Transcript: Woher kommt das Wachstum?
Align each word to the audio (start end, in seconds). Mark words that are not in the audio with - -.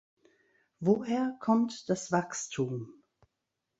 Woher 0.79 1.37
kommt 1.39 1.87
das 1.87 2.11
Wachstum? 2.11 3.03